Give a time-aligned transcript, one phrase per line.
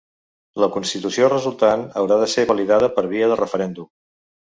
[0.61, 3.91] La constitució resultant haurà de ser validada per via de referèndum.